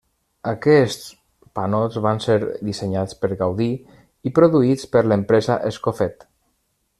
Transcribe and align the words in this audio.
Aquests 0.51 1.03
panots 1.59 1.99
van 2.05 2.21
ser 2.25 2.37
dissenyats 2.69 3.19
per 3.25 3.31
Gaudí, 3.43 3.69
i 4.31 4.33
produïts 4.41 4.89
per 4.97 5.05
l'empresa 5.11 5.59
Escofet. 5.73 6.27